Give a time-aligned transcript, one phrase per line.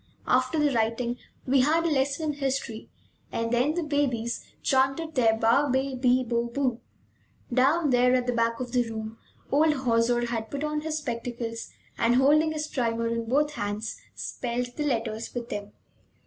[0.25, 2.89] After the writing, we had a lesson in history,
[3.31, 6.79] and then the babies chanted their ba, be, bi, bo, bu.
[7.53, 9.19] Down there at the back of the room
[9.51, 11.69] old Hauser had put on his spectacles
[11.99, 15.71] and, holding his primer in both hands, spelled the letters with them.